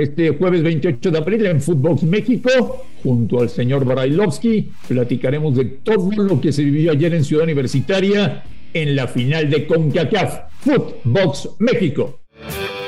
Este 0.00 0.30
jueves 0.30 0.62
28 0.62 1.10
de 1.10 1.18
abril 1.18 1.44
en 1.44 1.60
Footbox 1.60 2.04
México, 2.04 2.86
junto 3.02 3.42
al 3.42 3.50
señor 3.50 3.84
Barailovsky, 3.84 4.72
platicaremos 4.88 5.54
de 5.54 5.66
todo 5.66 6.10
lo 6.16 6.40
que 6.40 6.52
se 6.52 6.64
vivió 6.64 6.92
ayer 6.92 7.12
en 7.12 7.22
Ciudad 7.22 7.44
Universitaria 7.44 8.42
en 8.72 8.96
la 8.96 9.06
final 9.06 9.50
de 9.50 9.66
CONCACAF. 9.66 10.40
Footbox 10.60 11.50
México. 11.58 12.20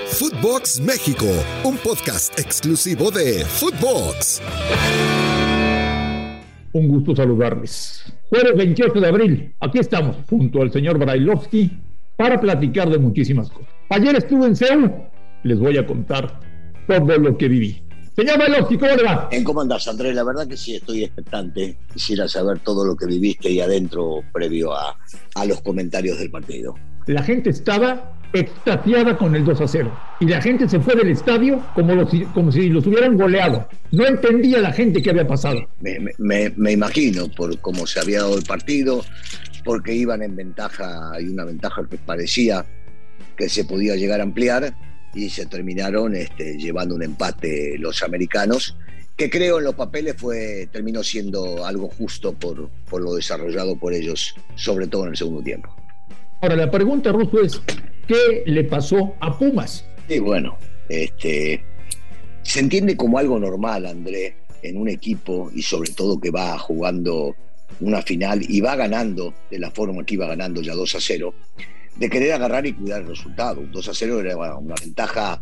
Footbox 0.07 0.81
México, 0.81 1.27
un 1.65 1.77
podcast 1.77 2.39
exclusivo 2.41 3.11
de 3.11 3.45
Footbox. 3.45 4.41
Un 6.73 6.89
gusto 6.89 7.15
saludarles. 7.15 8.11
Jueves 8.31 8.57
28 8.57 9.01
de 9.01 9.07
abril, 9.07 9.55
aquí 9.61 9.81
estamos, 9.81 10.17
junto 10.31 10.63
al 10.63 10.73
señor 10.73 10.97
Brailovsky, 10.97 11.73
para 12.17 12.41
platicar 12.41 12.89
de 12.89 12.97
muchísimas 12.97 13.51
cosas. 13.51 13.69
Ayer 13.91 14.17
estuve 14.17 14.47
en 14.47 14.57
Seúl, 14.57 14.91
les 15.43 15.59
voy 15.59 15.77
a 15.77 15.87
contar 15.87 16.52
todo 17.01 17.19
lo 17.19 17.37
que 17.37 17.49
viví. 17.49 17.83
Señor 18.15 18.37
Brailovsky, 18.37 18.77
¿cómo 18.77 18.95
le 18.95 19.03
va? 19.05 19.29
¿En 19.33 19.43
cómo 19.43 19.63
andás, 19.63 19.89
Andrés? 19.89 20.15
La 20.15 20.23
verdad 20.23 20.47
que 20.47 20.57
sí, 20.57 20.75
estoy 20.77 21.05
expectante. 21.05 21.79
Quisiera 21.93 22.29
saber 22.29 22.59
todo 22.59 22.85
lo 22.85 22.95
que 22.95 23.07
viviste 23.07 23.49
ahí 23.49 23.61
adentro 23.61 24.23
previo 24.33 24.75
a, 24.75 24.99
a 25.35 25.45
los 25.47 25.63
comentarios 25.63 26.19
del 26.19 26.31
partido. 26.31 26.75
La 27.07 27.23
gente 27.23 27.51
estaba 27.51 28.13
extasiada 28.33 29.17
con 29.17 29.35
el 29.35 29.45
2 29.45 29.61
a 29.61 29.69
0. 29.69 29.99
Y 30.21 30.27
la 30.27 30.41
gente 30.41 30.69
se 30.69 30.81
fue 30.81 30.95
del 30.95 31.11
estadio 31.11 31.65
como, 31.75 32.09
como 32.33 32.53
si 32.53 32.69
los 32.69 32.87
hubieran 32.87 33.17
goleado. 33.17 33.69
No 33.91 34.07
entendía 34.07 34.61
la 34.61 34.73
gente 34.73 35.03
qué 35.03 35.11
había 35.11 35.27
pasado. 35.27 35.69
Me, 35.81 36.73
imagino 36.73 37.29
por 37.29 37.59
cómo 37.61 37.87
se 37.87 38.01
había 38.01 38.21
dado 38.21 38.37
el 38.37 38.45
partido, 38.45 39.05
porque 39.65 39.95
iban 39.95 40.23
en 40.23 40.37
ventaja, 40.37 41.13
y 41.21 41.29
una 41.29 41.45
ventaja 41.45 41.83
que 41.89 41.99
parecía 41.99 42.65
que 43.37 43.49
se 43.49 43.65
podía 43.65 43.97
llegar 43.97 44.21
a 44.21 44.25
ampliar, 44.25 44.75
y 45.15 45.29
se 45.29 45.47
terminaron 45.47 46.15
este, 46.15 46.57
llevando 46.57 46.95
un 46.95 47.03
empate 47.03 47.77
los 47.79 48.03
americanos, 48.03 48.77
que 49.17 49.29
creo 49.29 49.59
en 49.59 49.65
los 49.65 49.75
papeles 49.75 50.15
fue, 50.17 50.69
terminó 50.73 51.03
siendo 51.03 51.65
algo 51.67 51.89
justo 51.89 52.33
por, 52.33 52.71
por 52.89 53.03
lo 53.03 53.15
desarrollado 53.15 53.77
por 53.77 53.93
ellos, 53.93 54.35
sobre 54.55 54.87
todo 54.87 55.05
en 55.05 55.11
el 55.11 55.17
segundo 55.17 55.43
tiempo. 55.43 55.75
Ahora, 56.41 56.57
la 56.57 56.71
pregunta, 56.71 57.13
Russo, 57.13 57.41
es, 57.43 57.61
¿qué 58.09 58.43
le 58.47 58.65
pasó 58.65 59.15
a 59.21 59.39
Pumas? 59.39 59.85
Sí, 60.09 60.19
bueno, 60.19 60.59
este, 60.89 61.65
se 62.43 62.61
entiende 62.61 62.97
como 62.97 63.19
algo 63.19 63.39
normal, 63.39 63.87
André, 63.87 64.37
en 64.63 64.77
un 64.77 64.89
equipo 64.89 65.51
y 65.55 65.63
sobre 65.63 65.93
todo 65.93 66.21
que 66.21 66.31
va 66.31 66.59
jugando 66.59 67.37
una 67.81 68.03
final 68.03 68.43
y 68.49 68.61
va 68.61 68.77
ganando 68.77 69.35
de 69.51 69.59
la 69.59 69.71
forma 69.71 70.05
que 70.05 70.15
iba 70.15 70.27
ganando 70.27 70.63
ya 70.63 70.75
2 70.75 70.95
a 70.95 71.01
0, 71.01 71.35
de 71.97 72.11
querer 72.11 72.33
agarrar 72.33 72.67
y 72.67 72.73
cuidar 72.73 73.03
el 73.03 73.09
resultado. 73.09 73.63
2 73.71 73.89
a 73.89 73.95
0 73.95 74.21
era 74.21 74.57
una 74.57 74.75
ventaja 74.75 75.41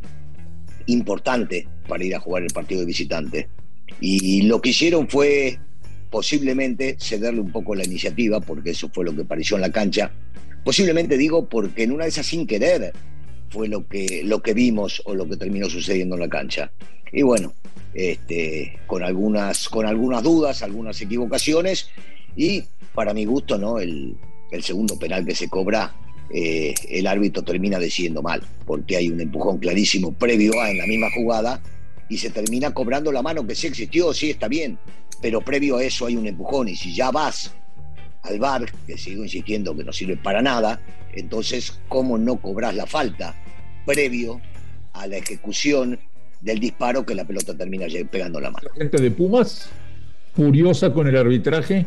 importante 0.86 1.68
para 1.86 2.04
ir 2.04 2.14
a 2.14 2.20
jugar 2.20 2.42
el 2.42 2.52
partido 2.52 2.80
de 2.80 2.86
visitante. 2.86 3.48
Y 4.00 4.42
lo 4.42 4.60
que 4.60 4.70
hicieron 4.70 5.08
fue 5.08 5.58
posiblemente 6.10 6.96
cederle 6.98 7.40
un 7.40 7.52
poco 7.52 7.74
la 7.74 7.84
iniciativa, 7.84 8.40
porque 8.40 8.70
eso 8.70 8.90
fue 8.92 9.04
lo 9.04 9.14
que 9.14 9.24
pareció 9.24 9.56
en 9.56 9.62
la 9.62 9.70
cancha, 9.70 10.10
Posiblemente 10.64 11.16
digo 11.16 11.48
porque 11.48 11.84
en 11.84 11.92
una 11.92 12.04
de 12.04 12.10
esas 12.10 12.26
sin 12.26 12.46
querer 12.46 12.92
fue 13.48 13.68
lo 13.68 13.86
que, 13.88 14.22
lo 14.24 14.42
que 14.42 14.54
vimos 14.54 15.02
o 15.06 15.14
lo 15.14 15.28
que 15.28 15.36
terminó 15.36 15.68
sucediendo 15.68 16.16
en 16.16 16.20
la 16.20 16.28
cancha. 16.28 16.70
Y 17.12 17.22
bueno, 17.22 17.52
este, 17.94 18.78
con, 18.86 19.02
algunas, 19.02 19.68
con 19.68 19.86
algunas 19.86 20.22
dudas, 20.22 20.62
algunas 20.62 21.00
equivocaciones 21.00 21.88
y 22.36 22.64
para 22.94 23.14
mi 23.14 23.24
gusto, 23.24 23.58
¿no? 23.58 23.78
El, 23.78 24.16
segundo 24.62 24.98
penal 24.98 25.24
que 25.24 25.34
se 25.34 25.48
cobra, 25.48 25.94
eh, 26.32 26.74
el 26.88 27.06
árbitro 27.06 27.42
termina 27.42 27.78
decidiendo 27.78 28.22
mal, 28.22 28.42
porque 28.64 28.96
hay 28.96 29.08
un 29.08 29.20
empujón 29.20 29.58
clarísimo 29.58 30.12
previo 30.12 30.60
a 30.60 30.70
en 30.70 30.78
la 30.78 30.86
misma 30.86 31.08
jugada 31.14 31.60
y 32.08 32.18
se 32.18 32.30
termina 32.30 32.72
cobrando 32.72 33.10
la 33.10 33.22
mano 33.22 33.46
que 33.46 33.54
sí 33.54 33.66
existió, 33.66 34.12
sí 34.12 34.30
está 34.30 34.48
bien, 34.48 34.78
pero 35.20 35.40
previo 35.40 35.76
a 35.76 35.84
eso 35.84 36.06
hay 36.06 36.16
un 36.16 36.26
empujón 36.26 36.68
y 36.68 36.76
si 36.76 36.94
ya 36.94 37.10
vas 37.10 37.54
al 38.22 38.38
VAR, 38.38 38.70
que 38.86 38.98
sigo 38.98 39.24
insistiendo 39.24 39.76
que 39.76 39.82
no 39.82 39.92
sirve 39.92 40.16
para 40.16 40.42
nada, 40.42 40.80
entonces, 41.14 41.80
¿cómo 41.88 42.18
no 42.18 42.36
cobras 42.36 42.74
la 42.74 42.86
falta 42.86 43.34
previo 43.86 44.40
a 44.92 45.06
la 45.06 45.16
ejecución 45.16 45.98
del 46.40 46.60
disparo 46.60 47.04
que 47.04 47.14
la 47.14 47.24
pelota 47.24 47.56
termina 47.56 47.86
pegando 48.10 48.40
la 48.40 48.50
mano? 48.50 48.68
La 48.74 48.82
gente 48.82 49.00
de 49.00 49.10
Pumas, 49.10 49.70
furiosa 50.34 50.92
con 50.92 51.08
el 51.08 51.16
arbitraje, 51.16 51.86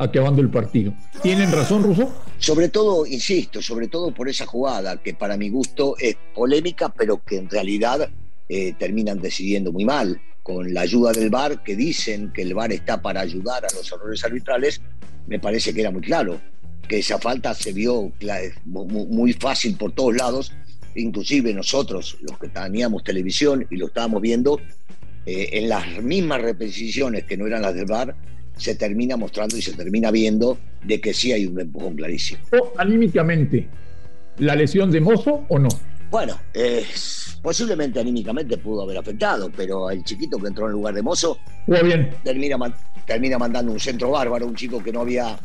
acabando 0.00 0.40
el 0.40 0.48
partido. 0.48 0.94
¿Tienen 1.22 1.52
razón, 1.52 1.82
Russo? 1.82 2.10
Sobre 2.38 2.70
todo, 2.70 3.04
insisto, 3.04 3.60
sobre 3.60 3.86
todo 3.86 4.12
por 4.14 4.30
esa 4.30 4.46
jugada 4.46 4.96
que 5.02 5.12
para 5.12 5.36
mi 5.36 5.50
gusto 5.50 5.94
es 5.98 6.16
polémica, 6.34 6.88
pero 6.88 7.22
que 7.22 7.36
en 7.36 7.50
realidad 7.50 8.08
eh, 8.48 8.74
terminan 8.78 9.20
decidiendo 9.20 9.72
muy 9.72 9.84
mal, 9.84 10.18
con 10.42 10.72
la 10.72 10.80
ayuda 10.80 11.12
del 11.12 11.28
VAR, 11.28 11.62
que 11.62 11.76
dicen 11.76 12.32
que 12.32 12.42
el 12.42 12.54
VAR 12.54 12.72
está 12.72 13.02
para 13.02 13.20
ayudar 13.20 13.62
a 13.64 13.74
los 13.74 13.92
errores 13.92 14.24
arbitrales, 14.24 14.80
me 15.26 15.38
parece 15.38 15.74
que 15.74 15.82
era 15.82 15.90
muy 15.90 16.00
claro, 16.00 16.40
que 16.88 16.98
esa 16.98 17.18
falta 17.18 17.52
se 17.54 17.72
vio 17.72 18.10
muy 18.64 19.34
fácil 19.34 19.76
por 19.76 19.92
todos 19.92 20.16
lados, 20.16 20.52
inclusive 20.94 21.52
nosotros, 21.52 22.16
los 22.22 22.38
que 22.38 22.48
teníamos 22.48 23.04
televisión 23.04 23.66
y 23.70 23.76
lo 23.76 23.88
estábamos 23.88 24.22
viendo, 24.22 24.58
eh, 25.26 25.50
en 25.52 25.68
las 25.68 26.02
mismas 26.02 26.40
repeticiones 26.40 27.24
que 27.24 27.36
no 27.36 27.46
eran 27.46 27.60
las 27.60 27.74
del 27.74 27.84
VAR, 27.84 28.16
se 28.60 28.74
termina 28.74 29.16
mostrando 29.16 29.56
y 29.56 29.62
se 29.62 29.72
termina 29.72 30.10
viendo 30.10 30.58
de 30.84 31.00
que 31.00 31.14
sí 31.14 31.32
hay 31.32 31.46
un 31.46 31.58
empujón 31.58 31.96
clarísimo. 31.96 32.40
¿Anímicamente 32.76 33.68
la 34.38 34.54
lesión 34.54 34.90
de 34.90 35.00
Mozo 35.00 35.46
o 35.48 35.58
no? 35.58 35.68
Bueno, 36.10 36.38
posiblemente 37.40 38.00
anímicamente 38.00 38.58
pudo 38.58 38.82
haber 38.82 38.98
afectado, 38.98 39.50
pero 39.56 39.90
el 39.90 40.04
chiquito 40.04 40.38
que 40.38 40.48
entró 40.48 40.66
en 40.66 40.72
lugar 40.72 40.94
de 40.94 41.02
Mozo 41.02 41.38
bien. 41.66 42.10
termina, 42.22 42.58
termina 43.06 43.38
mandando 43.38 43.72
un 43.72 43.80
centro 43.80 44.10
bárbaro, 44.10 44.46
un 44.46 44.54
chico 44.54 44.82
que 44.82 44.92
no 44.92 45.00
había 45.00 45.38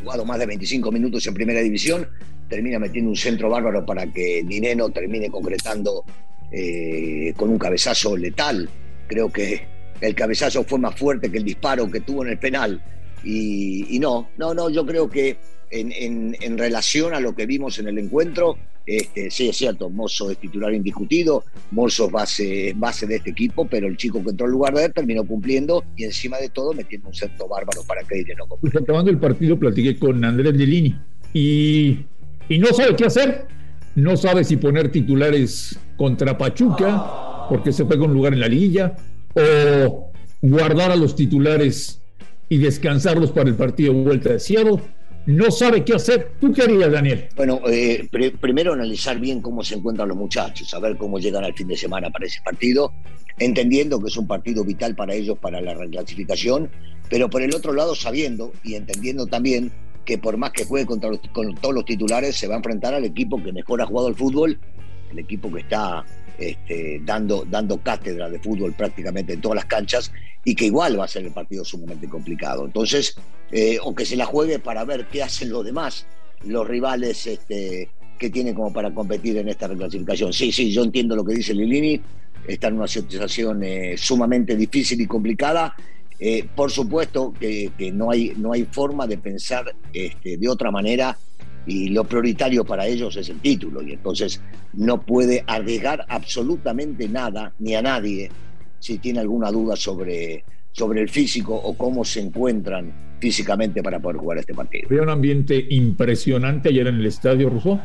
jugado 0.00 0.24
más 0.24 0.38
de 0.38 0.46
25 0.46 0.90
minutos 0.90 1.26
en 1.26 1.34
primera 1.34 1.60
división, 1.60 2.08
termina 2.48 2.78
metiendo 2.78 3.10
un 3.10 3.16
centro 3.16 3.50
bárbaro 3.50 3.84
para 3.84 4.06
que 4.06 4.44
Dineno 4.46 4.88
termine 4.90 5.28
concretando 5.28 6.04
eh, 6.50 7.34
con 7.36 7.50
un 7.50 7.58
cabezazo 7.58 8.16
letal. 8.16 8.68
Creo 9.08 9.30
que 9.30 9.73
el 10.00 10.14
cabezazo 10.14 10.64
fue 10.64 10.78
más 10.78 10.98
fuerte 10.98 11.30
que 11.30 11.38
el 11.38 11.44
disparo 11.44 11.90
que 11.90 12.00
tuvo 12.00 12.24
en 12.24 12.30
el 12.30 12.38
penal. 12.38 12.80
Y, 13.22 13.98
no, 14.00 14.28
no, 14.36 14.52
no, 14.52 14.68
yo 14.68 14.84
creo 14.84 15.08
que 15.08 15.38
en, 15.70 16.58
relación 16.58 17.14
a 17.14 17.20
lo 17.20 17.34
que 17.34 17.46
vimos 17.46 17.78
en 17.78 17.88
el 17.88 17.98
encuentro, 17.98 18.58
este, 18.86 19.30
sí, 19.30 19.48
es 19.48 19.56
cierto, 19.56 19.88
Mozo 19.88 20.30
es 20.30 20.36
titular 20.36 20.74
indiscutido, 20.74 21.44
Mozo 21.70 22.06
es 22.06 22.12
base, 22.12 22.72
base 22.76 23.06
de 23.06 23.16
este 23.16 23.30
equipo, 23.30 23.66
pero 23.66 23.86
el 23.86 23.96
chico 23.96 24.22
que 24.22 24.30
entró 24.30 24.46
en 24.46 24.52
lugar 24.52 24.74
de 24.74 24.84
él 24.84 24.92
terminó 24.92 25.24
cumpliendo 25.24 25.84
y 25.96 26.04
encima 26.04 26.36
de 26.36 26.50
todo 26.50 26.74
metiendo 26.74 27.08
un 27.08 27.14
centro 27.14 27.48
bárbaro 27.48 27.82
para 27.84 28.02
que 28.02 28.24
no 28.36 28.46
acabando 28.78 29.10
el 29.10 29.18
partido 29.18 29.58
platiqué 29.58 29.98
con 29.98 30.22
Andrés 30.22 30.56
Delini 30.58 30.94
y, 31.32 32.04
y 32.48 32.58
no 32.58 32.66
sabe 32.68 32.94
qué 32.94 33.06
hacer. 33.06 33.46
No 33.94 34.16
sabe 34.16 34.42
si 34.42 34.56
poner 34.56 34.90
titulares 34.90 35.78
contra 35.96 36.36
Pachuca, 36.36 37.46
porque 37.48 37.72
se 37.72 37.84
pega 37.84 38.04
un 38.04 38.12
lugar 38.12 38.32
en 38.32 38.40
la 38.40 38.48
liguilla, 38.48 38.96
o 39.34 40.10
guardar 40.42 40.90
a 40.90 40.96
los 40.96 41.16
titulares 41.16 42.00
y 42.48 42.58
descansarlos 42.58 43.32
para 43.32 43.48
el 43.48 43.56
partido 43.56 43.94
de 43.94 44.02
vuelta 44.02 44.32
de 44.32 44.40
Seattle 44.40 44.80
no 45.26 45.50
sabe 45.50 45.84
qué 45.84 45.94
hacer. 45.94 46.32
¿Tú 46.40 46.52
qué 46.52 46.62
harías, 46.62 46.92
Daniel? 46.92 47.28
Bueno, 47.36 47.60
eh, 47.66 48.08
primero 48.40 48.74
analizar 48.74 49.18
bien 49.18 49.40
cómo 49.40 49.62
se 49.62 49.74
encuentran 49.74 50.08
los 50.08 50.16
muchachos, 50.16 50.68
saber 50.68 50.96
cómo 50.96 51.18
llegan 51.18 51.44
al 51.44 51.54
fin 51.54 51.68
de 51.68 51.76
semana 51.76 52.10
para 52.10 52.26
ese 52.26 52.40
partido, 52.44 52.92
entendiendo 53.38 54.00
que 54.00 54.08
es 54.08 54.16
un 54.16 54.26
partido 54.26 54.64
vital 54.64 54.94
para 54.94 55.14
ellos 55.14 55.38
para 55.38 55.60
la 55.60 55.74
reclasificación, 55.74 56.70
pero 57.08 57.30
por 57.30 57.42
el 57.42 57.54
otro 57.54 57.72
lado 57.72 57.94
sabiendo 57.94 58.52
y 58.62 58.74
entendiendo 58.74 59.26
también 59.26 59.72
que 60.04 60.18
por 60.18 60.36
más 60.36 60.50
que 60.52 60.66
juegue 60.66 60.84
contra 60.84 61.10
con 61.32 61.54
todos 61.54 61.74
los 61.74 61.84
titulares, 61.86 62.36
se 62.36 62.46
va 62.46 62.54
a 62.54 62.58
enfrentar 62.58 62.92
al 62.92 63.04
equipo 63.04 63.42
que 63.42 63.52
mejor 63.52 63.80
ha 63.80 63.86
jugado 63.86 64.08
el 64.08 64.14
fútbol, 64.14 64.58
el 65.10 65.18
equipo 65.18 65.50
que 65.50 65.60
está 65.60 66.04
este, 66.38 67.00
dando, 67.04 67.44
dando 67.48 67.78
cátedra 67.78 68.28
de 68.28 68.38
fútbol 68.38 68.72
prácticamente 68.72 69.32
en 69.34 69.40
todas 69.40 69.56
las 69.56 69.64
canchas 69.66 70.12
y 70.44 70.54
que 70.54 70.66
igual 70.66 70.98
va 70.98 71.04
a 71.04 71.08
ser 71.08 71.24
el 71.24 71.32
partido 71.32 71.64
sumamente 71.64 72.08
complicado. 72.08 72.64
Entonces, 72.64 73.16
eh, 73.50 73.78
o 73.82 73.94
que 73.94 74.04
se 74.04 74.16
la 74.16 74.26
juegue 74.26 74.58
para 74.58 74.84
ver 74.84 75.06
qué 75.06 75.22
hacen 75.22 75.50
los 75.50 75.64
demás, 75.64 76.06
los 76.44 76.66
rivales 76.66 77.26
este, 77.26 77.88
que 78.18 78.30
tienen 78.30 78.54
como 78.54 78.72
para 78.72 78.92
competir 78.92 79.38
en 79.38 79.48
esta 79.48 79.68
reclasificación. 79.68 80.32
Sí, 80.32 80.52
sí, 80.52 80.70
yo 80.72 80.82
entiendo 80.82 81.16
lo 81.16 81.24
que 81.24 81.34
dice 81.34 81.54
Lilini, 81.54 82.00
está 82.46 82.68
en 82.68 82.74
una 82.74 82.88
situación 82.88 83.62
eh, 83.62 83.94
sumamente 83.96 84.56
difícil 84.56 85.00
y 85.00 85.06
complicada. 85.06 85.74
Eh, 86.18 86.46
por 86.54 86.70
supuesto 86.70 87.32
que, 87.38 87.72
no, 87.92 88.10
hay, 88.10 88.32
no 88.36 88.52
hay 88.52 88.64
forma 88.64 89.06
de 89.06 89.18
pensar 89.18 89.74
este, 89.92 90.36
de 90.36 90.48
otra 90.48 90.70
manera 90.70 91.18
y 91.66 91.88
lo 91.88 92.04
prioritario 92.04 92.64
para 92.64 92.86
ellos 92.86 93.16
es 93.16 93.28
el 93.28 93.40
título 93.40 93.82
y 93.82 93.92
entonces 93.92 94.40
no 94.74 95.00
puede 95.00 95.44
arriesgar 95.46 96.04
absolutamente 96.08 97.08
nada 97.08 97.52
ni 97.58 97.74
a 97.74 97.82
nadie 97.82 98.30
si 98.78 98.98
tiene 98.98 99.20
alguna 99.20 99.50
duda 99.50 99.76
sobre, 99.76 100.44
sobre 100.72 101.00
el 101.00 101.08
físico 101.08 101.54
o 101.54 101.74
cómo 101.74 102.04
se 102.04 102.20
encuentran 102.20 103.16
físicamente 103.18 103.82
para 103.82 103.98
poder 104.00 104.18
jugar 104.18 104.38
este 104.38 104.52
partido. 104.52 104.88
Había 104.90 105.02
un 105.02 105.08
ambiente 105.08 105.66
impresionante 105.70 106.68
ayer 106.68 106.86
en 106.88 106.96
el 106.96 107.06
estadio 107.06 107.48
Rousseau. 107.48 107.80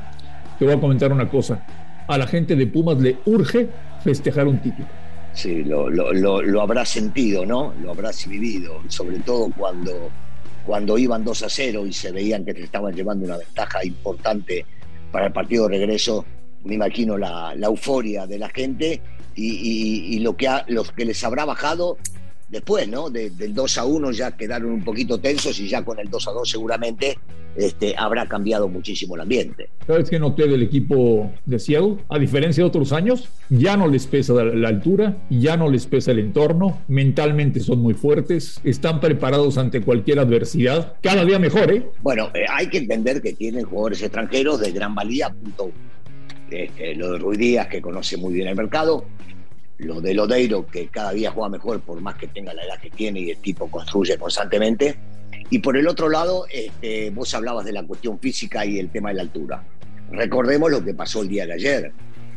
Te 0.58 0.66
voy 0.66 0.74
a 0.74 0.80
comentar 0.82 1.14
una 1.14 1.30
cosa. 1.30 1.66
A 2.08 2.18
la 2.18 2.28
gente 2.28 2.58
de 2.58 2.68
Pumas 2.68 3.00
le 3.00 3.18
urge 3.26 3.70
festejar 4.04 4.48
un 4.48 4.62
título. 4.62 4.88
Sí, 5.32 5.64
lo, 5.64 5.90
lo, 5.90 6.12
lo, 6.12 6.62
habrá 6.62 6.84
sentido, 6.84 7.46
¿no? 7.46 7.74
Lo 7.82 7.92
habrás 7.92 8.28
vivido, 8.28 8.82
sobre 8.88 9.20
todo 9.20 9.50
cuando, 9.56 10.10
cuando 10.70 11.00
iban 11.00 11.26
2 11.26 11.42
a 11.42 11.50
0 11.50 11.88
y 11.88 11.94
se 11.94 12.12
veían 12.12 12.46
que 12.46 12.54
te 12.54 12.62
estaban 12.62 12.94
llevando 12.94 13.26
una 13.26 13.38
ventaja 13.38 13.84
importante 13.84 14.68
para 15.12 15.26
el 15.26 15.34
partido 15.34 15.64
de 15.68 15.80
regreso. 15.80 16.24
Me 16.64 16.76
imagino 16.76 17.18
la, 17.18 17.56
la 17.56 17.66
euforia 17.66 18.28
de 18.28 18.38
la 18.38 18.50
gente 18.50 19.02
y, 19.34 20.20
lo 20.20 20.38
que 20.38 20.48
los 20.68 20.92
que 20.92 21.06
les 21.06 21.24
habrá 21.24 21.46
bajado 21.46 21.98
después, 22.50 22.88
¿no? 22.88 23.10
del 23.10 23.54
2 23.54 23.78
a 23.78 23.86
1 23.86 24.12
ya 24.12 24.32
quedaron 24.36 24.72
un 24.72 24.84
poquito 24.84 25.20
tensos 25.20 25.60
y 25.60 25.68
ya 25.68 25.84
con 25.84 26.00
el 26.00 26.10
2 26.10 26.28
a 26.28 26.32
2 26.32 26.50
seguramente 26.50 27.18
este, 27.56 27.96
habrá 27.98 28.28
cambiado 28.28 28.68
muchísimo 28.68 29.16
el 29.16 29.22
ambiente. 29.22 29.70
¿Sabes 29.86 30.10
qué 30.10 30.20
noté 30.20 30.48
del 30.48 30.62
equipo 30.64 31.32
de 31.46 31.60
Seattle? 31.60 31.98
A 32.10 32.20
diferencia 32.20 32.64
de 32.64 32.68
otros 32.68 32.94
años, 32.94 33.30
ya 33.50 33.76
no 33.76 33.88
les 33.88 34.08
pesa 34.08 34.34
la 34.34 34.68
altura, 34.68 35.18
ya 35.30 35.58
no 35.58 35.70
les 35.70 35.86
pesa 35.86 36.12
el 36.12 36.20
entorno, 36.20 36.82
mentalmente 36.88 37.60
son 37.60 37.80
muy 37.80 37.94
fuertes, 37.94 38.62
están 38.64 39.00
preparados 39.00 39.58
ante 39.58 39.82
cualquier 39.82 40.20
adversidad, 40.20 40.94
cada 41.02 41.26
día 41.26 41.40
mejor, 41.40 41.74
¿eh? 41.74 41.86
Bueno, 42.02 42.30
eh, 42.34 42.46
hay 42.50 42.68
que 42.68 42.78
entender 42.78 43.22
que 43.22 43.34
tienen 43.34 43.66
jugadores 43.66 44.02
extranjeros 44.04 44.60
de 44.62 44.72
gran 44.72 44.96
valía, 44.96 45.30
punto 45.30 45.72
este, 46.52 46.96
lo 46.96 47.12
de 47.14 47.20
Ruiz 47.20 47.40
Díaz, 47.40 47.68
que 47.68 47.82
conoce 47.82 48.18
muy 48.18 48.34
bien 48.34 48.48
el 48.48 48.56
mercado, 48.56 49.06
lo 49.80 50.02
de 50.02 50.14
Lodeiro, 50.14 50.68
que 50.68 50.88
cada 50.88 51.12
día 51.12 51.32
juega 51.32 51.50
mejor 51.50 51.80
por 51.82 52.00
más 52.02 52.16
que 52.16 52.28
tenga 52.28 52.54
la 52.54 52.64
edad 52.64 52.80
que 52.80 52.90
tiene 52.90 53.22
y 53.22 53.30
el 53.32 53.38
tipo 53.38 53.70
construye 53.72 54.18
constantemente. 54.18 54.98
Y 55.50 55.60
por 55.60 55.78
el 55.78 55.88
otro 55.88 56.10
lado, 56.10 56.46
este, 56.52 57.10
vos 57.12 57.34
hablabas 57.34 57.66
de 57.66 57.72
la 57.72 57.84
cuestión 57.84 58.20
física 58.20 58.66
y 58.66 58.78
el 58.78 58.90
tema 58.90 59.10
de 59.10 59.16
la 59.16 59.22
altura. 59.22 59.64
Recordemos 60.12 60.70
lo 60.70 60.84
que 60.84 60.94
pasó 60.94 61.22
el 61.22 61.30
día 61.30 61.46
de 61.46 61.54
ayer. 61.54 61.92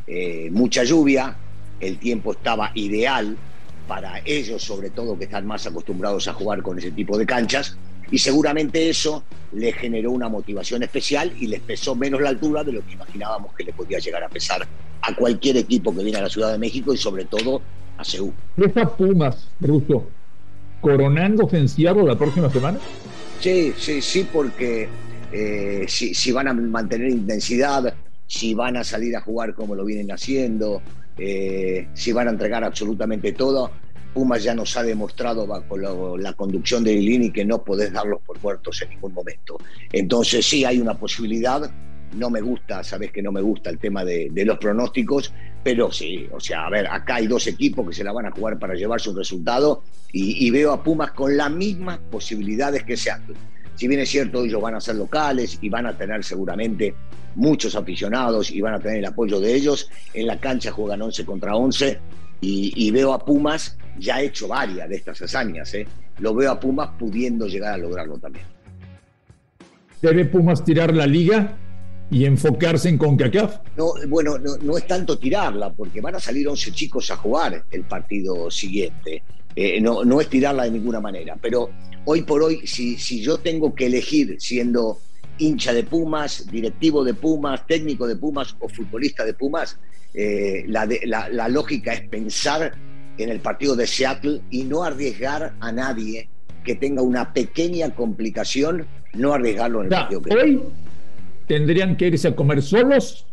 Eh, 0.06 0.48
mucha 0.52 0.84
lluvia, 0.84 1.36
el 1.80 1.98
tiempo 1.98 2.32
estaba 2.32 2.70
ideal 2.74 3.36
para 3.88 4.22
ellos, 4.24 4.62
sobre 4.62 4.90
todo 4.90 5.18
que 5.18 5.24
están 5.24 5.46
más 5.46 5.66
acostumbrados 5.66 6.28
a 6.28 6.34
jugar 6.34 6.62
con 6.62 6.78
ese 6.78 6.92
tipo 6.92 7.18
de 7.18 7.26
canchas, 7.26 7.76
y 8.10 8.18
seguramente 8.18 8.88
eso 8.88 9.24
les 9.52 9.74
generó 9.74 10.12
una 10.12 10.28
motivación 10.28 10.82
especial 10.82 11.32
y 11.38 11.46
les 11.46 11.60
pesó 11.60 11.94
menos 11.94 12.20
la 12.20 12.28
altura 12.28 12.62
de 12.62 12.72
lo 12.72 12.86
que 12.86 12.92
imaginábamos 12.92 13.54
que 13.54 13.64
le 13.64 13.72
podía 13.72 13.98
llegar 13.98 14.22
a 14.22 14.28
pesar 14.28 14.66
a 15.02 15.14
cualquier 15.14 15.56
equipo 15.56 15.94
que 15.94 16.02
viene 16.02 16.18
a 16.18 16.22
la 16.22 16.28
Ciudad 16.28 16.52
de 16.52 16.58
México 16.58 16.94
y 16.94 16.96
sobre 16.96 17.24
todo 17.24 17.60
a 17.96 18.04
Seúl. 18.04 18.32
¿Deja 18.56 18.96
Pumas, 18.96 19.48
Russo, 19.60 20.06
coronando 20.80 21.48
en 21.52 22.06
la 22.06 22.18
próxima 22.18 22.50
semana? 22.50 22.78
Sí, 23.40 23.72
sí, 23.76 24.00
sí, 24.00 24.26
porque 24.32 24.88
eh, 25.32 25.84
si, 25.88 26.14
si, 26.14 26.30
van 26.30 26.48
a 26.48 26.54
mantener 26.54 27.10
intensidad, 27.10 27.94
si 28.26 28.54
van 28.54 28.76
a 28.76 28.84
salir 28.84 29.16
a 29.16 29.20
jugar 29.20 29.54
como 29.54 29.74
lo 29.74 29.84
vienen 29.84 30.10
haciendo, 30.12 30.80
eh, 31.18 31.88
si 31.94 32.12
van 32.12 32.28
a 32.28 32.30
entregar 32.30 32.64
absolutamente 32.64 33.32
todo, 33.32 33.70
Pumas 34.14 34.42
ya 34.42 34.54
nos 34.54 34.76
ha 34.76 34.82
demostrado 34.82 35.46
bajo 35.46 35.76
la, 36.18 36.32
conducción 36.34 36.84
de 36.84 36.94
Lilini 36.94 37.30
que 37.30 37.44
no 37.44 37.64
podés 37.64 37.92
darlos 37.92 38.20
por 38.24 38.40
muertos 38.42 38.82
en 38.82 38.90
ningún 38.90 39.14
momento. 39.14 39.58
Entonces 39.90 40.44
sí 40.46 40.64
hay 40.64 40.78
una 40.78 40.94
posibilidad. 40.94 41.70
No 42.14 42.30
me 42.30 42.40
gusta, 42.40 42.84
sabes 42.84 43.10
que 43.10 43.22
no 43.22 43.32
me 43.32 43.40
gusta 43.40 43.70
el 43.70 43.78
tema 43.78 44.04
de, 44.04 44.30
los 44.44 44.58
pronósticos, 44.58 45.32
pero 45.62 45.90
sí, 45.90 46.28
o 46.32 46.40
sea, 46.40 46.66
a 46.66 46.70
ver, 46.70 46.86
acá 46.86 47.16
hay 47.16 47.26
dos 47.26 47.46
equipos 47.46 47.88
que 47.88 47.94
se 47.94 48.04
la 48.04 48.12
van 48.12 48.26
a 48.26 48.30
jugar 48.30 48.58
para 48.58 48.74
llevarse 48.74 49.10
un 49.10 49.16
resultado 49.16 49.82
y, 50.12 50.50
veo 50.50 50.72
a 50.72 50.82
Pumas 50.82 51.12
con 51.12 51.36
las 51.36 51.50
mismas 51.50 51.98
posibilidades 52.10 52.82
que 52.82 52.96
Seattle. 52.96 53.36
Si 53.76 53.88
bien 53.88 54.00
es 54.00 54.10
cierto, 54.10 54.44
ellos 54.44 54.60
van 54.60 54.74
a 54.74 54.80
ser 54.80 54.96
locales 54.96 55.58
y 55.62 55.70
van 55.70 55.86
a 55.86 55.96
tener 55.96 56.22
seguramente 56.22 56.94
muchos 57.34 57.74
aficionados 57.74 58.50
y 58.50 58.60
van 58.60 58.74
a 58.74 58.78
tener 58.78 58.98
el 58.98 59.06
apoyo 59.06 59.40
de 59.40 59.54
ellos, 59.54 59.90
en 60.12 60.26
la 60.26 60.38
cancha 60.38 60.70
juegan 60.70 61.00
11 61.00 61.24
contra 61.24 61.56
11 61.56 61.98
y, 62.42 62.90
veo 62.90 63.12
a 63.12 63.24
Pumas 63.24 63.78
ya 63.98 64.20
hecho 64.20 64.48
varias 64.48 64.88
de 64.88 64.96
estas 64.96 65.22
hazañas. 65.22 65.72
¿eh? 65.74 65.86
Lo 66.18 66.34
veo 66.34 66.50
a 66.50 66.60
Pumas 66.60 66.90
pudiendo 66.98 67.46
llegar 67.46 67.74
a 67.74 67.78
lograrlo 67.78 68.18
también. 68.18 68.44
¿Debe 70.02 70.24
Pumas 70.24 70.64
tirar 70.64 70.94
la 70.94 71.06
liga 71.06 71.56
y 72.12 72.26
enfocarse 72.26 72.90
en 72.90 72.98
CONCACAF? 72.98 73.60
No, 73.74 73.94
bueno, 74.06 74.36
no, 74.38 74.76
es 74.76 74.86
tanto 74.86 75.18
tirarla, 75.18 75.72
porque 75.72 76.02
van 76.02 76.14
a 76.14 76.20
salir 76.20 76.46
11 76.46 76.70
chicos 76.72 77.10
a 77.10 77.16
jugar 77.16 77.64
el 77.70 77.84
partido 77.84 78.50
siguiente. 78.50 79.22
Eh, 79.56 79.80
no, 79.80 80.04
no 80.04 80.20
es 80.20 80.28
tirarla 80.28 80.64
de 80.64 80.72
ninguna 80.72 81.00
manera. 81.00 81.38
Pero 81.40 81.70
hoy 82.04 82.20
por 82.22 82.42
hoy, 82.42 82.66
si, 82.66 82.98
si 82.98 83.22
yo 83.22 83.38
tengo 83.38 83.74
que 83.74 83.86
elegir 83.86 84.36
siendo 84.38 84.98
hincha 85.38 85.72
de 85.72 85.84
Pumas, 85.84 86.46
directivo 86.50 87.02
de 87.02 87.14
Pumas, 87.14 87.66
técnico 87.66 88.06
de 88.06 88.16
Pumas 88.16 88.54
o 88.60 88.68
futbolista 88.68 89.24
de 89.24 89.32
Pumas, 89.32 89.78
eh, 90.12 90.64
la, 90.68 90.86
la, 91.06 91.48
lógica 91.48 91.94
es 91.94 92.02
pensar 92.02 92.74
en 93.16 93.30
el 93.30 93.40
partido 93.40 93.74
de 93.74 93.86
Seattle 93.86 94.42
y 94.50 94.64
no 94.64 94.84
arriesgar 94.84 95.54
a 95.58 95.72
nadie 95.72 96.28
que 96.62 96.74
tenga 96.74 97.00
una 97.00 97.32
pequeña 97.32 97.94
complicación, 97.94 98.86
no 99.14 99.32
arriesgarlo 99.32 99.80
en 99.80 99.86
el 99.86 99.90
partido 99.90 100.20
que 100.20 100.34
Hoy 100.34 100.62
tendrían 101.46 101.96
que 101.96 102.08
irse 102.08 102.28
a 102.28 102.36
comer 102.36 102.62
solos 102.62 103.26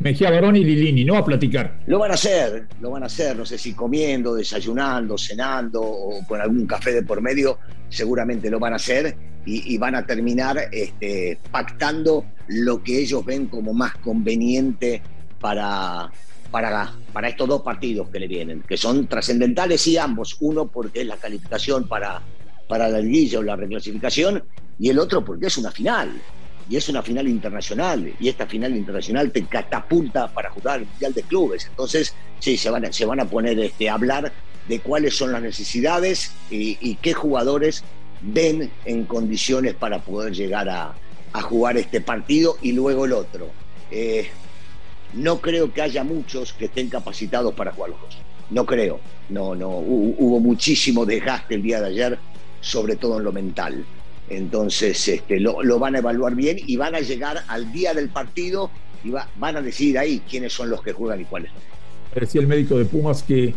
Mejía 0.00 0.30
Barón 0.30 0.56
y 0.56 0.64
Lilini, 0.64 1.04
¿no? 1.04 1.16
A 1.16 1.24
platicar. 1.24 1.78
Lo 1.86 1.98
van 1.98 2.10
a 2.10 2.14
hacer, 2.14 2.66
lo 2.80 2.90
van 2.90 3.04
a 3.04 3.06
hacer, 3.06 3.36
no 3.36 3.46
sé 3.46 3.56
si 3.56 3.74
comiendo, 3.74 4.34
desayunando, 4.34 5.16
cenando 5.16 5.80
o 5.80 6.26
con 6.26 6.40
algún 6.40 6.66
café 6.66 6.92
de 6.92 7.02
por 7.02 7.22
medio, 7.22 7.58
seguramente 7.88 8.50
lo 8.50 8.58
van 8.58 8.72
a 8.72 8.76
hacer 8.76 9.16
y, 9.46 9.76
van 9.78 9.94
a 9.94 10.06
terminar 10.06 10.58
este, 10.72 11.38
pactando 11.50 12.24
lo 12.48 12.82
que 12.82 12.98
ellos 12.98 13.24
ven 13.24 13.46
como 13.46 13.74
más 13.74 13.94
conveniente 13.96 15.02
para, 15.38 16.10
para, 16.50 16.92
para 17.12 17.28
estos 17.28 17.46
dos 17.46 17.62
partidos 17.62 18.08
que 18.08 18.18
le 18.18 18.26
vienen, 18.26 18.62
que 18.62 18.76
son 18.76 19.06
trascendentales 19.06 19.86
y 19.86 19.98
ambos, 19.98 20.38
uno 20.40 20.66
porque 20.66 21.02
es 21.02 21.06
la 21.06 21.18
calificación 21.18 21.86
para, 21.86 22.22
para 22.68 22.88
la 22.88 23.00
liguilla 23.00 23.38
o 23.38 23.42
la 23.42 23.54
reclasificación 23.54 24.42
y 24.78 24.88
el 24.88 24.98
otro 24.98 25.24
porque 25.24 25.46
es 25.46 25.58
una 25.58 25.70
final 25.70 26.10
y 26.68 26.76
es 26.76 26.88
una 26.88 27.02
final 27.02 27.28
internacional 27.28 28.12
y 28.18 28.28
esta 28.28 28.46
final 28.46 28.74
internacional 28.76 29.30
te 29.30 29.44
catapulta 29.44 30.28
para 30.28 30.50
jugar 30.50 30.80
el 30.80 30.86
Mundial 30.86 31.14
de 31.14 31.22
Clubes. 31.22 31.66
Entonces, 31.66 32.14
sí, 32.38 32.56
se 32.56 32.70
van 32.70 32.86
a, 32.86 32.92
se 32.92 33.04
van 33.04 33.20
a 33.20 33.26
poner 33.26 33.58
este, 33.58 33.88
a 33.88 33.94
hablar 33.94 34.32
de 34.68 34.80
cuáles 34.80 35.16
son 35.16 35.32
las 35.32 35.42
necesidades 35.42 36.32
y, 36.50 36.94
qué 36.96 37.12
jugadores 37.12 37.84
ven 38.22 38.70
en 38.86 39.04
condiciones 39.04 39.74
para 39.74 39.98
poder 39.98 40.32
llegar 40.32 40.68
a, 40.68 40.94
jugar 41.42 41.76
este 41.76 42.00
partido 42.00 42.56
y 42.62 42.72
luego 42.72 43.04
el 43.04 43.12
otro. 43.12 43.50
Eh, 43.90 44.28
no 45.14 45.40
creo 45.40 45.72
que 45.72 45.82
haya 45.82 46.04
muchos 46.04 46.52
que 46.52 46.66
estén 46.66 46.88
capacitados 46.88 47.52
para 47.54 47.72
jugar 47.72 47.90
los 47.90 48.00
dos. 48.00 48.18
No 48.50 48.64
creo. 48.64 49.00
No, 49.28 49.54
no. 49.54 49.68
Hubo 49.68 50.38
muchísimo 50.38 51.04
desgaste 51.04 51.56
el 51.56 51.62
día 51.62 51.80
de 51.80 51.88
ayer, 51.88 52.18
sobre 52.60 52.96
todo 52.96 53.18
en 53.18 53.24
lo 53.24 53.32
mental. 53.32 53.84
Entonces 54.28 55.08
este, 55.08 55.40
lo, 55.40 55.78
van 55.78 55.96
a 55.96 55.98
evaluar 55.98 56.34
bien 56.34 56.58
y 56.66 56.76
van 56.76 56.94
a 56.94 57.00
llegar 57.00 57.44
al 57.48 57.72
día 57.72 57.92
del 57.92 58.08
partido 58.08 58.70
y 59.04 59.10
van 59.10 59.56
a 59.56 59.62
decidir 59.62 59.98
ahí 59.98 60.22
quiénes 60.28 60.52
son 60.52 60.70
los 60.70 60.82
que 60.82 60.92
juegan 60.92 61.20
y 61.20 61.24
cuáles 61.24 61.52
no. 61.52 61.58
Decía 62.18 62.40
el 62.40 62.46
médico 62.46 62.78
de 62.78 62.84
Pumas 62.84 63.22
que 63.22 63.54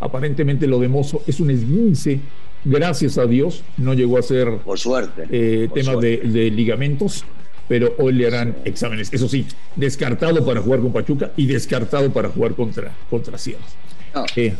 aparentemente 0.00 0.66
lo 0.66 0.80
de 0.80 0.88
Mozo 0.88 1.22
es 1.26 1.40
un 1.40 1.50
esguince. 1.50 2.20
Gracias 2.64 3.18
a 3.18 3.26
Dios 3.26 3.62
no 3.76 3.94
llegó 3.94 4.18
a 4.18 4.22
ser 4.22 4.58
por 4.58 4.78
suerte 4.78 5.26
eh, 5.30 5.68
tema 5.72 5.94
De, 5.94 6.50
ligamentos, 6.50 7.24
pero 7.68 7.94
hoy 7.98 8.14
le 8.14 8.26
harán 8.26 8.56
exámenes. 8.64 9.12
Eso 9.12 9.28
sí, 9.28 9.46
descartado 9.76 10.44
para 10.44 10.60
jugar 10.60 10.80
con 10.80 10.92
Pachuca 10.92 11.32
y 11.36 11.46
descartado 11.46 12.12
para 12.12 12.30
jugar 12.30 12.54
contra, 12.54 12.92
contra 13.08 13.38
sí, 13.38 13.54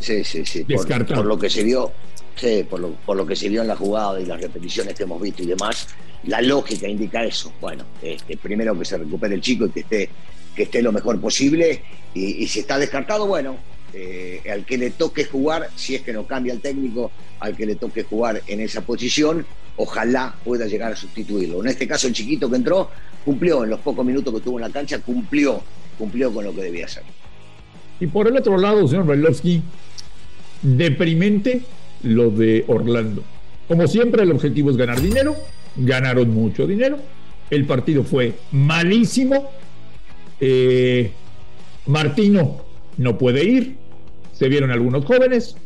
sí, 0.00 0.44
sí. 0.44 0.64
por, 0.64 1.24
lo 1.24 1.38
que 1.38 1.50
se 1.50 1.64
vio, 1.64 1.90
Por 2.68 3.16
lo, 3.16 3.26
que 3.26 3.34
se 3.34 3.48
vio 3.48 3.62
en 3.62 3.68
la 3.68 3.76
jugada 3.76 4.20
y 4.20 4.26
las 4.26 4.40
repeticiones 4.40 4.94
que 4.94 5.02
hemos 5.02 5.20
visto 5.20 5.42
y 5.42 5.46
demás, 5.46 5.88
la 6.24 6.40
lógica 6.40 6.86
indica 6.88 7.24
eso. 7.24 7.52
Bueno, 7.60 7.84
este, 8.02 8.36
primero 8.36 8.78
que 8.78 8.84
se 8.84 8.98
recupere 8.98 9.34
el 9.34 9.40
chico 9.40 9.66
y 9.66 9.70
que 9.70 9.80
esté, 9.80 10.10
que 10.54 10.62
esté 10.64 10.82
lo 10.82 10.92
mejor 10.92 11.20
posible. 11.20 11.82
Y, 12.14 12.46
si 12.46 12.60
está 12.60 12.78
descartado, 12.78 13.26
bueno, 13.26 13.56
eh, 13.92 14.42
al 14.52 14.64
que 14.64 14.78
le 14.78 14.90
toque 14.90 15.24
jugar, 15.24 15.68
si 15.74 15.94
es 15.96 16.02
que 16.02 16.12
no 16.12 16.26
cambia 16.26 16.52
el 16.52 16.60
técnico, 16.60 17.10
al 17.40 17.56
que 17.56 17.66
le 17.66 17.74
toque 17.74 18.04
jugar 18.04 18.42
en 18.46 18.60
esa 18.60 18.82
posición, 18.82 19.44
ojalá 19.76 20.34
pueda 20.44 20.66
llegar 20.66 20.92
a 20.92 20.96
sustituirlo. 20.96 21.60
En 21.62 21.68
este 21.68 21.88
caso, 21.88 22.06
el 22.06 22.12
chiquito 22.12 22.50
que 22.50 22.56
entró 22.56 22.90
cumplió 23.24 23.64
en 23.64 23.70
los 23.70 23.80
pocos 23.80 24.04
minutos 24.04 24.32
que 24.32 24.38
estuvo 24.38 24.58
en 24.58 24.62
la 24.62 24.70
cancha, 24.70 25.00
cumplió, 25.00 25.62
cumplió 25.98 26.32
con 26.32 26.44
lo 26.44 26.54
que 26.54 26.62
debía 26.62 26.86
hacer. 26.86 27.02
Y 28.00 28.06
por 28.06 28.28
el 28.28 28.36
otro 28.36 28.56
lado, 28.56 28.86
señor 28.86 29.06
Brailovsky, 29.06 29.62
deprimente 30.62 31.62
lo 32.02 32.30
de 32.30 32.64
Orlando. 32.68 33.22
Como 33.66 33.86
siempre, 33.86 34.22
el 34.22 34.32
objetivo 34.32 34.70
es 34.70 34.76
ganar 34.76 35.00
dinero. 35.00 35.36
Ganaron 35.76 36.30
mucho 36.30 36.66
dinero. 36.66 36.98
El 37.50 37.66
partido 37.66 38.02
fue 38.02 38.34
malísimo. 38.52 39.50
Eh, 40.40 41.12
Martino 41.86 42.62
no 42.96 43.18
puede 43.18 43.44
ir. 43.44 43.76
Se 44.32 44.48
vieron 44.48 44.70
algunos 44.70 45.04
jóvenes. 45.04 45.56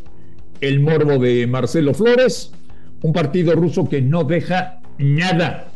El 0.61 0.81
morbo 0.81 1.19
de 1.19 1.47
Marcelo 1.47 1.95
Flores. 1.95 2.53
Un 3.03 3.13
partido 3.13 3.55
ruso 3.55 3.89
que 3.89 4.01
no 4.01 4.25
deja 4.25 4.81
nada. 4.99 5.69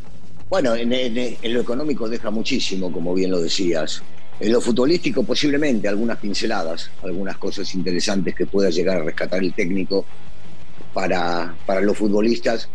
Bueno, 0.49 0.77
en, 0.77 0.91
lo 0.91 1.61
económico 1.61 2.09
deja 2.09 2.31
muchísimo, 2.31 2.93
como 2.93 3.15
bien 3.15 3.33
lo 3.33 3.41
decías. 3.41 4.03
En 4.39 4.53
lo 4.53 4.61
futbolístico 4.61 5.25
posiblemente 5.25 5.89
algunas 5.89 6.19
pinceladas, 6.19 6.91
algunas 7.03 7.37
cosas 7.39 7.75
interesantes 7.75 8.35
que 8.35 8.47
pueda 8.47 8.71
llegar 8.71 8.99
a 8.99 9.05
rescatar 9.05 9.43
el 9.43 9.55
técnico 9.55 10.05
para, 10.97 11.55
para 11.67 11.83
los 11.83 11.99
futbolistas, 11.99 12.71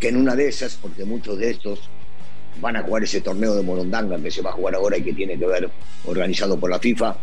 que 0.00 0.08
en 0.08 0.16
una 0.16 0.34
de 0.34 0.48
esas, 0.48 0.78
porque 0.80 1.04
muchos 1.04 1.36
de 1.36 1.50
estos 1.50 1.90
van 2.58 2.76
a 2.76 2.82
jugar 2.82 3.04
ese 3.04 3.20
torneo 3.20 3.54
de 3.54 3.62
Morondanga 3.62 4.18
que 4.18 4.30
se 4.30 4.40
va 4.40 4.48
a 4.48 4.54
jugar 4.54 4.76
ahora 4.76 4.96
y 4.96 5.02
que 5.02 5.12
tiene 5.12 5.38
que 5.38 5.44
ver 5.44 5.68
organizado 6.06 6.58
por 6.58 6.70
la 6.70 6.78
FIFA, 6.78 7.18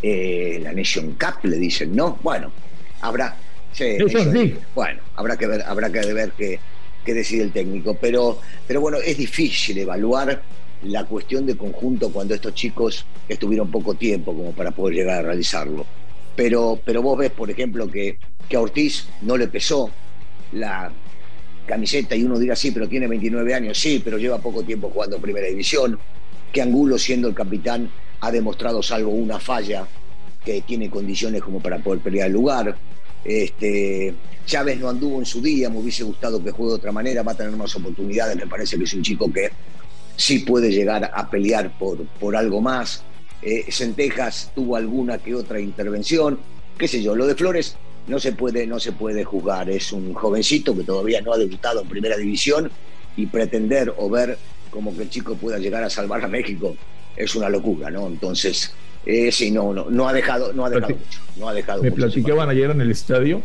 eh, 0.00 0.60
la 0.62 0.72
Nation 0.72 1.16
Cup 1.18 1.40
le 1.42 1.56
dicen, 1.56 1.96
¿no? 1.96 2.20
Bueno, 2.22 2.52
habrá, 3.00 3.36
sí, 3.72 3.96
bueno, 4.76 5.00
habrá 5.16 5.36
que 5.36 5.48
ver, 5.48 5.62
habrá 5.62 5.90
que 5.90 6.12
ver 6.12 6.30
qué, 6.38 6.60
qué 7.04 7.12
decide 7.12 7.42
el 7.42 7.50
técnico, 7.50 7.98
pero, 8.00 8.38
pero 8.64 8.80
bueno, 8.80 8.98
es 8.98 9.18
difícil 9.18 9.76
evaluar 9.76 10.40
la 10.84 11.04
cuestión 11.04 11.46
de 11.46 11.56
conjunto 11.56 12.12
cuando 12.12 12.36
estos 12.36 12.54
chicos 12.54 13.04
estuvieron 13.28 13.72
poco 13.72 13.94
tiempo 13.94 14.36
como 14.36 14.52
para 14.52 14.70
poder 14.70 14.94
llegar 14.94 15.18
a 15.18 15.22
realizarlo. 15.22 15.84
Pero, 16.36 16.80
pero 16.84 17.02
vos 17.02 17.18
ves, 17.18 17.30
por 17.30 17.50
ejemplo, 17.50 17.90
que, 17.90 18.18
que 18.48 18.56
a 18.56 18.60
Ortiz 18.60 19.08
no 19.20 19.36
le 19.36 19.48
pesó 19.48 19.90
la 20.52 20.92
camiseta 21.66 22.16
y 22.16 22.24
uno 22.24 22.38
diga 22.38 22.56
sí, 22.56 22.70
pero 22.70 22.88
tiene 22.88 23.06
29 23.06 23.54
años, 23.54 23.78
sí, 23.78 24.00
pero 24.04 24.18
lleva 24.18 24.38
poco 24.38 24.62
tiempo 24.62 24.90
jugando 24.90 25.18
primera 25.18 25.46
división, 25.46 25.98
que 26.52 26.62
Angulo 26.62 26.98
siendo 26.98 27.28
el 27.28 27.34
capitán 27.34 27.90
ha 28.20 28.30
demostrado 28.30 28.82
salvo 28.82 29.10
una 29.10 29.38
falla 29.38 29.86
que 30.44 30.62
tiene 30.62 30.90
condiciones 30.90 31.42
como 31.42 31.60
para 31.60 31.78
poder 31.78 32.00
pelear 32.00 32.26
el 32.26 32.32
lugar. 32.32 32.76
Este, 33.24 34.14
Chávez 34.44 34.78
no 34.78 34.88
anduvo 34.88 35.18
en 35.20 35.26
su 35.26 35.40
día, 35.40 35.70
me 35.70 35.78
hubiese 35.78 36.02
gustado 36.02 36.42
que 36.42 36.50
juegue 36.50 36.70
de 36.70 36.76
otra 36.76 36.92
manera, 36.92 37.22
va 37.22 37.32
a 37.32 37.36
tener 37.36 37.56
más 37.56 37.74
oportunidades, 37.76 38.36
me 38.36 38.46
parece 38.46 38.76
que 38.76 38.84
es 38.84 38.94
un 38.94 39.02
chico 39.02 39.32
que 39.32 39.50
sí 40.16 40.40
puede 40.40 40.70
llegar 40.70 41.10
a 41.14 41.30
pelear 41.30 41.70
por, 41.78 42.04
por 42.06 42.36
algo 42.36 42.60
más. 42.60 43.04
Eh, 43.42 43.66
Centejas 43.70 44.52
tuvo 44.54 44.76
alguna 44.76 45.18
que 45.18 45.34
otra 45.34 45.60
intervención, 45.60 46.38
qué 46.78 46.86
sé 46.86 47.02
yo, 47.02 47.14
lo 47.14 47.26
de 47.26 47.34
Flores 47.34 47.76
no 48.06 48.18
se 48.18 48.32
puede, 48.32 48.66
no 48.66 48.78
se 48.78 48.92
puede 48.92 49.24
juzgar, 49.24 49.68
es 49.70 49.92
un 49.92 50.14
jovencito 50.14 50.76
que 50.76 50.84
todavía 50.84 51.20
no 51.20 51.32
ha 51.32 51.38
debutado 51.38 51.82
en 51.82 51.88
primera 51.88 52.16
división 52.16 52.70
y 53.16 53.26
pretender 53.26 53.92
o 53.96 54.08
ver 54.08 54.38
como 54.70 54.96
que 54.96 55.02
el 55.02 55.10
chico 55.10 55.34
pueda 55.34 55.58
llegar 55.58 55.84
a 55.84 55.90
salvar 55.90 56.24
a 56.24 56.28
México 56.28 56.76
es 57.16 57.34
una 57.34 57.48
locura, 57.48 57.90
¿no? 57.90 58.06
Entonces, 58.06 58.74
eh, 59.04 59.30
sí, 59.30 59.50
no, 59.50 59.72
no, 59.72 59.90
no 59.90 60.08
ha 60.08 60.12
dejado, 60.12 60.52
no 60.52 60.64
ha 60.64 60.70
dejado 60.70 60.94
mucho, 60.94 61.20
no 61.36 61.48
ha 61.48 61.52
dejado 61.52 61.82
Me 61.82 61.92
platicaban 61.92 62.48
ayer 62.48 62.70
en 62.70 62.80
el 62.80 62.90
estadio 62.90 63.42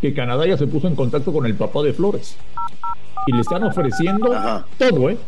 que 0.00 0.14
Canadá 0.14 0.46
ya 0.46 0.56
se 0.56 0.66
puso 0.66 0.86
en 0.88 0.94
contacto 0.94 1.32
con 1.32 1.46
el 1.46 1.54
papá 1.54 1.82
de 1.82 1.92
Flores 1.92 2.36
y 3.26 3.32
le 3.32 3.40
están 3.40 3.64
ofreciendo 3.64 4.28
todo, 4.78 5.10
¿eh? 5.10 5.18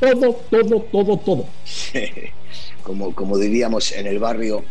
Todo, 0.00 0.40
todo, 0.50 0.80
todo, 0.92 1.16
todo. 1.18 1.46
como, 2.86 3.12
como 3.12 3.36
diríamos 3.36 3.90
en 3.90 4.06
el 4.06 4.20
barrio, 4.20 4.62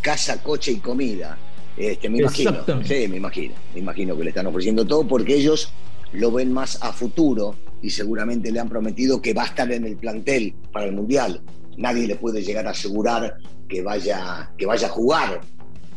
casa, 0.00 0.42
coche 0.42 0.72
y 0.72 0.78
comida. 0.78 1.38
Este, 1.76 2.08
me 2.08 2.18
imagino. 2.18 2.64
Sí, 2.84 3.06
me 3.06 3.18
imagino. 3.18 3.54
Me 3.72 3.80
imagino 3.80 4.16
que 4.16 4.24
le 4.24 4.30
están 4.30 4.48
ofreciendo 4.48 4.84
todo 4.84 5.06
porque 5.06 5.36
ellos 5.36 5.72
lo 6.12 6.32
ven 6.32 6.52
más 6.52 6.82
a 6.82 6.92
futuro 6.92 7.54
y 7.80 7.90
seguramente 7.90 8.50
le 8.50 8.58
han 8.58 8.68
prometido 8.68 9.22
que 9.22 9.32
va 9.32 9.44
a 9.44 9.46
estar 9.46 9.70
en 9.70 9.84
el 9.84 9.96
plantel 9.96 10.52
para 10.72 10.86
el 10.86 10.92
Mundial. 10.92 11.42
Nadie 11.76 12.08
le 12.08 12.16
puede 12.16 12.42
llegar 12.42 12.66
a 12.66 12.70
asegurar 12.70 13.36
que 13.68 13.82
vaya, 13.82 14.50
que 14.58 14.66
vaya 14.66 14.88
a 14.88 14.90
jugar. 14.90 15.40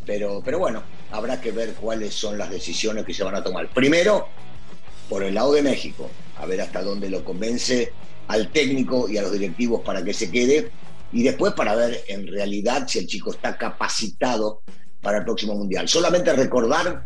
Pero, 0.06 0.44
pero 0.46 0.60
bueno, 0.60 0.84
habrá 1.12 1.42
que 1.42 1.52
ver 1.52 1.74
cuáles 1.74 2.14
son 2.14 2.38
las 2.38 2.52
decisiones 2.52 3.04
que 3.04 3.16
se 3.16 3.24
van 3.24 3.34
a 3.34 3.44
tomar. 3.44 3.68
Primero, 3.70 4.28
por 5.10 5.24
el 5.24 5.34
lado 5.34 5.54
de 5.54 5.64
México, 5.64 6.08
a 6.38 6.46
ver 6.46 6.62
hasta 6.62 6.84
dónde 6.84 7.10
lo 7.10 7.26
convence 7.26 7.92
al 8.28 8.50
técnico 8.50 9.10
y 9.10 9.18
a 9.18 9.24
los 9.24 9.32
directivos 9.32 9.82
para 9.82 10.04
que 10.04 10.14
se 10.14 10.30
quede 10.30 10.70
y 11.14 11.24
después 11.24 11.54
para 11.54 11.76
ver 11.76 12.02
en 12.08 12.28
realidad 12.28 12.88
si 12.88 13.00
el 13.00 13.08
chico 13.08 13.32
está 13.32 13.56
capacitado 13.56 14.62
para 15.02 15.20
el 15.20 15.24
próximo 15.24 15.54
mundial. 15.54 15.88
Solamente 15.88 16.34
recordar 16.34 17.04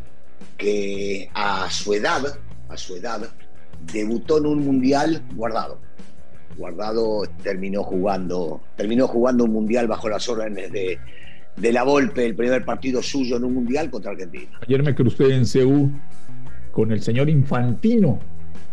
que 0.57 1.29
a 1.33 1.69
su 1.69 1.93
edad, 1.93 2.21
a 2.69 2.77
su 2.77 2.95
edad, 2.95 3.29
debutó 3.91 4.37
en 4.37 4.45
un 4.45 4.65
mundial 4.65 5.23
guardado. 5.35 5.79
Guardado 6.57 7.23
terminó 7.43 7.83
jugando, 7.83 8.61
terminó 8.75 9.07
jugando 9.07 9.43
un 9.43 9.51
mundial 9.51 9.87
bajo 9.87 10.09
las 10.09 10.27
órdenes 10.29 10.71
de, 10.71 10.97
de 11.57 11.71
la 11.73 11.83
Volpe, 11.83 12.25
el 12.25 12.35
primer 12.35 12.63
partido 12.63 13.03
suyo 13.03 13.35
en 13.37 13.43
un 13.43 13.55
mundial 13.55 13.89
contra 13.89 14.11
Argentina. 14.11 14.59
Ayer 14.61 14.81
me 14.83 14.95
crucé 14.95 15.35
en 15.35 15.45
CEU 15.45 15.91
con 16.71 16.91
el 16.91 17.01
señor 17.01 17.29
Infantino 17.29 18.19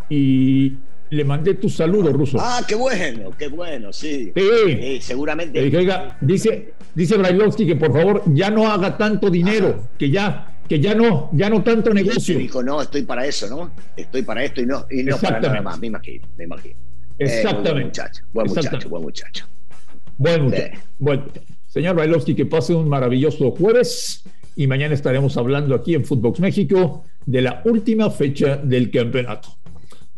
y 0.09 0.77
le 1.09 1.23
mandé 1.23 1.55
tu 1.55 1.69
saludo, 1.69 2.11
Ruso. 2.11 2.37
Ah, 2.39 2.61
qué 2.67 2.75
bueno, 2.75 3.31
qué 3.37 3.47
bueno, 3.47 3.93
sí. 3.93 4.31
Sí, 4.35 4.99
seguramente. 5.01 5.59
oiga, 5.59 6.17
dice, 6.21 6.73
dice 6.93 7.17
Brailovsky 7.17 7.65
que 7.65 7.75
por 7.75 7.93
favor 7.93 8.23
ya 8.27 8.49
no 8.49 8.71
haga 8.71 8.97
tanto 8.97 9.29
dinero, 9.29 9.89
que 9.97 10.09
ya, 10.09 10.59
que 10.67 10.79
ya 10.79 10.95
no, 10.95 11.29
ya 11.33 11.49
no 11.49 11.63
tanto 11.63 11.93
negocio. 11.93 12.37
Dijo, 12.37 12.63
no, 12.63 12.81
estoy 12.81 13.03
para 13.03 13.25
eso, 13.25 13.47
¿no? 13.49 13.71
Estoy 13.95 14.23
para 14.23 14.43
esto 14.43 14.61
y 14.61 14.65
no, 14.65 14.85
y 14.89 15.03
no 15.03 15.17
para 15.17 15.39
nada 15.39 15.61
más, 15.61 15.79
me 15.79 15.87
imagino, 15.87 16.27
me 16.37 16.45
imagino. 16.45 16.75
Eh, 17.17 17.25
Exactamente. 17.25 17.71
buen 17.71 17.85
muchacho, 17.85 18.23
buen 18.33 18.47
muchacho, 18.47 18.89
buen 18.89 19.03
muchacho. 19.03 19.45
Buen 20.17 20.43
muchacho. 20.43 20.79
Bueno, 20.99 21.25
señor 21.67 21.95
Brailovsky, 21.95 22.35
que 22.35 22.45
pase 22.45 22.73
un 22.73 22.89
maravilloso 22.89 23.51
jueves 23.51 24.23
y 24.55 24.67
mañana 24.67 24.93
estaremos 24.93 25.37
hablando 25.37 25.75
aquí 25.75 25.93
en 25.93 26.05
Footbox 26.05 26.39
México 26.39 27.03
de 27.25 27.41
la 27.41 27.61
última 27.65 28.09
fecha 28.09 28.57
del 28.57 28.89
campeonato. 28.91 29.49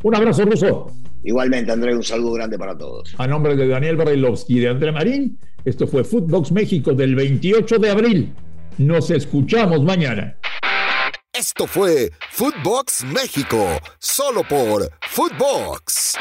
Un 0.04 0.16
abrazo, 0.16 0.46
Ruso. 0.46 0.92
Igualmente, 1.24 1.72
André, 1.72 1.96
un 1.96 2.04
saludo 2.04 2.34
grande 2.34 2.58
para 2.58 2.78
todos. 2.78 3.14
A 3.18 3.28
nombre 3.28 3.56
de 3.56 3.68
Daniel 3.68 3.98
Barailovsky 3.98 4.58
y 4.58 4.60
de 4.62 4.70
André 4.70 4.92
Marín, 4.92 5.38
esto 5.66 5.88
fue 5.88 6.04
Footbox 6.04 6.52
México 6.52 6.94
del 6.94 7.16
28 7.16 7.80
de 7.80 7.90
abril. 7.90 8.34
Nos 8.78 9.10
escuchamos 9.10 9.84
mañana. 9.84 10.38
Esto 11.34 11.68
fue 11.68 12.12
Footbox 12.32 13.04
México, 13.06 13.68
solo 14.00 14.44
por 14.48 14.90
Footbox. 15.02 16.16